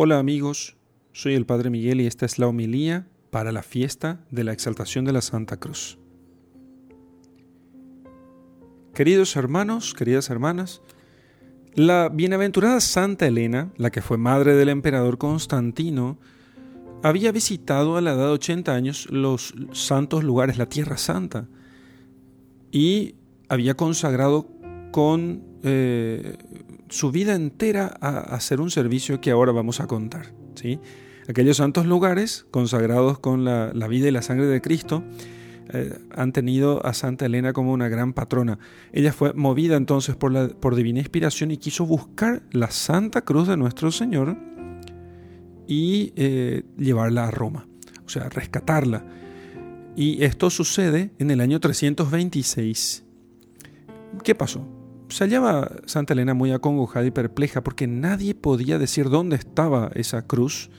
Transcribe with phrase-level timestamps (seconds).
[0.00, 0.76] Hola amigos,
[1.10, 5.04] soy el Padre Miguel y esta es la homilía para la fiesta de la exaltación
[5.04, 5.98] de la Santa Cruz.
[8.94, 10.82] Queridos hermanos, queridas hermanas,
[11.74, 16.16] la bienaventurada Santa Elena, la que fue madre del emperador Constantino,
[17.02, 21.48] había visitado a la edad de 80 años los santos lugares, la Tierra Santa,
[22.70, 23.16] y
[23.48, 24.46] había consagrado
[24.92, 26.36] con eh,
[26.88, 30.32] su vida entera a hacer un servicio que ahora vamos a contar.
[30.54, 30.80] ¿sí?
[31.28, 35.04] Aquellos santos lugares consagrados con la, vida y la sangre de Cristo
[35.72, 38.58] eh, han tenido a Santa Elena como una gran patrona.
[38.92, 43.48] Ella fue movida entonces por, la, por divina inspiración y quiso buscar la Santa Cruz
[43.48, 44.38] de nuestro Señor
[45.66, 47.68] y eh, llevarla a Roma,
[48.06, 49.04] o sea, rescatarla.
[49.94, 53.04] Y esto sucede en el año 326.
[54.24, 54.77] ¿Qué pasó?
[55.08, 60.26] Se hallaba Santa Elena muy acongojada y perpleja porque nadie podía decir dónde estaba esa
[60.26, 60.70] cruz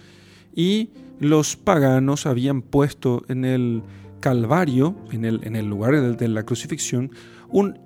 [0.56, 3.84] y los paganos habían puesto en el
[4.20, 7.12] Calvario, en el, lugar de, la crucifixión,
[7.50, 7.80] un,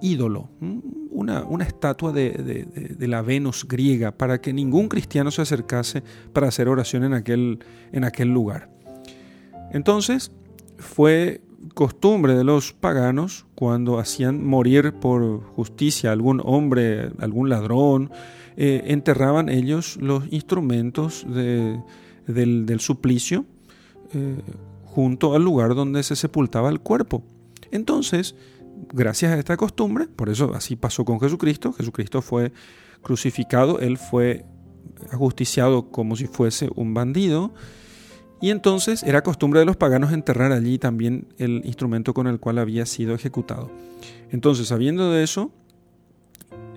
[0.00, 0.48] ídolo,
[1.10, 2.66] una, estatua de,
[3.00, 7.14] la Venus griega para que ningún cristiano se acercase para hacer oración en
[8.04, 8.70] aquel lugar.
[9.72, 10.30] Entonces
[10.78, 11.40] fue
[11.72, 18.10] costumbre de los paganos cuando hacían morir por justicia algún hombre, algún ladrón,
[18.56, 23.44] eh, enterraban ellos los instrumentos del, suplicio
[24.12, 24.36] eh,
[24.84, 27.22] junto al lugar donde se sepultaba el cuerpo.
[27.72, 28.36] Entonces,
[28.92, 32.52] gracias a esta costumbre, por eso así pasó con Jesucristo, Jesucristo fue
[33.02, 34.44] crucificado, él fue
[35.10, 37.52] ajusticiado como si fuese un bandido,
[38.44, 42.58] y entonces era costumbre de los paganos enterrar allí también el instrumento con el cual
[42.58, 43.70] había sido ejecutado.
[44.30, 45.50] Entonces, sabiendo de eso,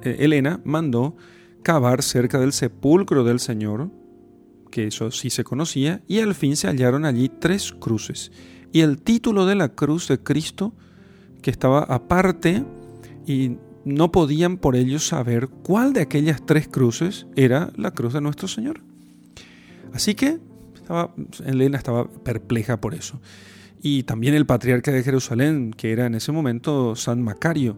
[0.01, 1.17] eh, Elena mandó
[1.63, 3.91] cavar cerca del sepulcro del Señor,
[4.71, 8.31] que eso sí se conocía, y al fin se hallaron allí tres cruces.
[8.71, 10.71] Y el título de la cruz de Cristo,
[11.41, 12.63] que estaba aparte,
[13.25, 18.21] y no podían por ello saber cuál de aquellas tres cruces era la cruz de
[18.21, 18.79] nuestro Señor.
[19.91, 20.39] Así que
[21.45, 23.19] Elena estaba perpleja por eso.
[23.81, 27.77] Y también el patriarca de Jerusalén, que era en ese momento San Macario,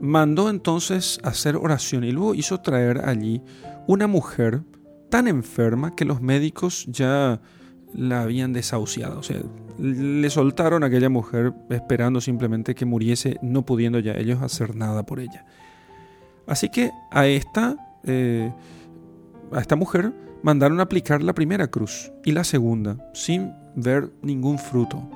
[0.00, 3.42] mandó entonces hacer oración y luego hizo traer allí
[3.86, 4.62] una mujer
[5.08, 7.40] tan enferma que los médicos ya
[7.94, 9.18] la habían desahuciado.
[9.18, 9.40] O sea,
[9.78, 15.04] le soltaron a aquella mujer esperando simplemente que muriese, no pudiendo ya ellos hacer nada
[15.04, 15.44] por ella.
[16.46, 18.52] Así que a esta, eh,
[19.52, 25.08] a esta mujer mandaron aplicar la primera cruz y la segunda, sin ver ningún fruto.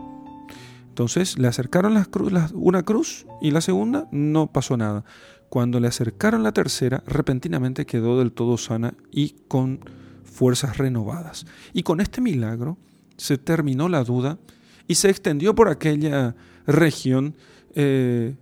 [0.88, 2.08] Entonces le acercaron las
[2.52, 5.04] una cruz y la segunda no pasó nada.
[5.48, 9.80] Cuando le acercaron la tercera, repentinamente quedó del todo sana y con
[10.22, 11.46] fuerzas renovadas.
[11.72, 12.78] Y con este milagro
[13.16, 14.38] se terminó la duda
[14.86, 16.34] y se extendió por aquella
[16.66, 17.36] región
[17.74, 18.36] eh,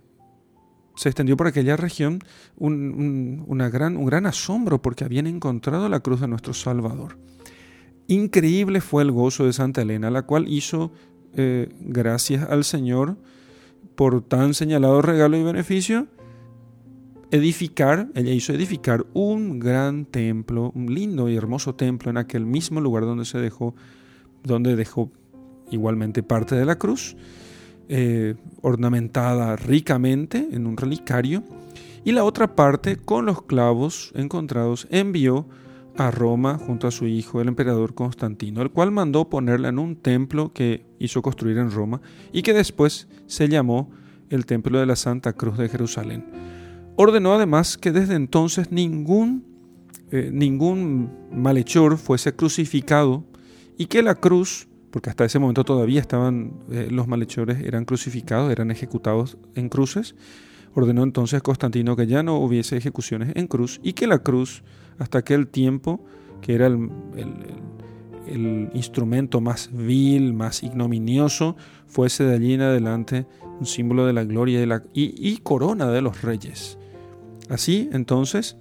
[0.95, 2.19] se extendió por aquella región
[2.57, 7.17] un, gran asombro porque habían encontrado la cruz de nuestro Salvador.
[8.07, 10.91] Increíble fue el gozo de Santa Elena, la cual hizo,
[11.35, 13.17] eh, gracias al Señor,
[13.95, 16.07] por tan señalado regalo y beneficio,
[17.31, 22.81] edificar, ella hizo edificar un gran templo, un lindo y hermoso templo en aquel mismo
[22.81, 23.73] lugar donde se dejó,
[24.43, 25.11] donde dejó
[25.71, 27.15] igualmente parte de la cruz
[27.89, 31.43] eh, ornamentada ricamente en un relicario,
[32.05, 35.47] y la otra parte con los clavos encontrados envió
[35.97, 39.95] a Roma junto a su hijo el emperador Constantino, el cual mandó ponerla en un
[39.95, 42.01] templo que hizo construir en Roma
[42.31, 43.91] y que después se llamó
[44.29, 46.25] el Templo de la Santa Cruz de Jerusalén.
[46.95, 49.45] Ordenó además que desde entonces ningún,
[50.11, 53.23] eh, ningún malhechor fuese crucificado
[53.77, 58.51] y que la cruz porque hasta ese momento todavía estaban eh, los malhechores, eran crucificados,
[58.51, 60.13] eran ejecutados en cruces.
[60.75, 64.63] Ordenó entonces Constantino que ya no hubiese ejecuciones en cruz y que la cruz,
[64.99, 66.05] hasta aquel tiempo,
[66.41, 66.91] que era el,
[68.75, 71.55] instrumento más vil, más ignominioso,
[71.87, 73.25] fuese de allí en adelante
[73.59, 76.77] un símbolo de la gloria y, la, y corona de los reyes.
[77.49, 78.57] Así, entonces,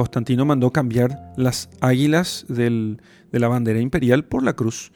[0.00, 2.96] Constantino mandó cambiar las águilas de
[3.32, 4.92] la bandera imperial por la cruz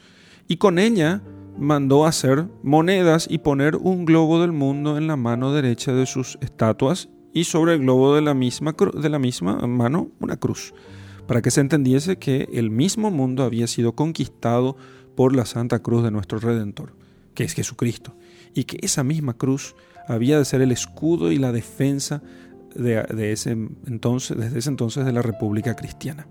[0.48, 1.20] y con ella
[1.58, 6.38] mandó hacer monedas y poner un globo del mundo en la mano derecha de sus
[6.40, 10.72] estatuas y sobre el globo de la misma, de la misma mano una cruz,
[11.26, 14.78] para que se entendiese que el mismo mundo había sido conquistado
[15.14, 16.96] por la Santa Cruz de nuestro Redentor,
[17.34, 18.16] que es Jesucristo,
[18.54, 19.76] y que esa misma cruz
[20.08, 22.22] había de ser el escudo y la defensa
[22.74, 23.52] de, ese
[23.86, 26.26] entonces, desde ese entonces de la República Cristiana.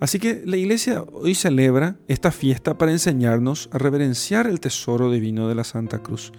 [0.00, 5.48] Así que la iglesia hoy celebra esta fiesta para enseñarnos a reverenciar el tesoro divino
[5.48, 6.32] de la Santa Cruz.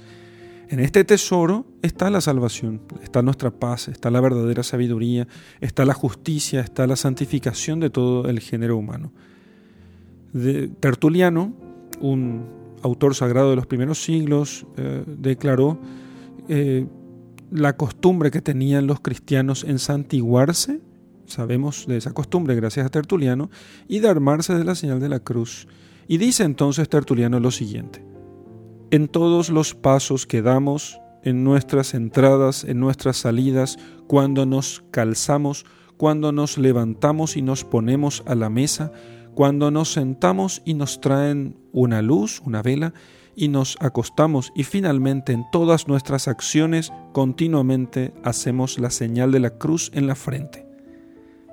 [0.70, 5.28] En este tesoro está la salvación, está nuestra paz, está la verdadera sabiduría,
[5.60, 9.12] está la justicia, está la santificación de todo el género humano.
[10.80, 11.54] Tertuliano,
[12.02, 12.46] un
[12.84, 15.80] autor sagrado de los primeros siglos, eh, declaró
[16.48, 16.86] eh,
[17.52, 20.82] la costumbre que tenían los cristianos en santiguarse,
[21.26, 23.50] sabemos de esa costumbre gracias a Tertuliano,
[23.88, 25.68] y de armarse de la señal de la cruz.
[26.08, 28.04] Y dice entonces Tertuliano lo siguiente,
[28.92, 35.66] en todos los pasos que damos, en nuestras entradas, en nuestras salidas, cuando nos calzamos,
[35.98, 38.92] cuando nos levantamos y nos ponemos a la mesa,
[39.36, 42.94] cuando nos sentamos y nos traen una luz, una vela,
[43.36, 49.52] y nos acostamos y finalmente en todas nuestras acciones continuamente hacemos la señal de la
[49.52, 50.66] cruz en la frente.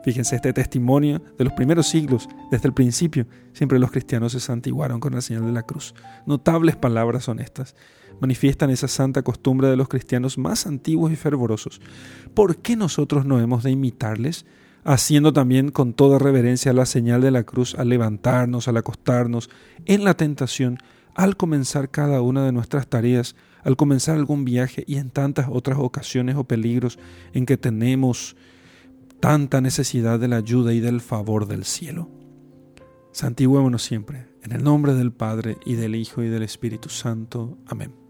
[0.04, 5.00] Fíjense este testimonio de los primeros siglos, desde el principio, siempre los cristianos se santiguaron
[5.00, 5.94] con la señal de la cruz.
[6.26, 7.74] Notables palabras son estas.
[8.20, 11.80] Manifiestan esa santa costumbre de los cristianos más antiguos y fervorosos.
[12.34, 14.46] ¿Por qué nosotros no hemos de imitarles?
[14.86, 19.50] haciendo también con toda reverencia la señal de la cruz al levantarnos, al acostarnos,
[19.84, 20.78] en la tentación,
[21.16, 23.34] al comenzar cada una de nuestras tareas,
[23.64, 26.98] al comenzar algún viaje y en tantas otras ocasiones o peligros
[27.32, 28.36] en que tenemos
[29.18, 32.10] tanta necesidad de la ayuda y del favor del cielo.
[33.12, 37.56] Santiguémonos siempre, en el nombre del Padre y del Hijo y del Espíritu Santo.
[37.66, 38.05] Amén.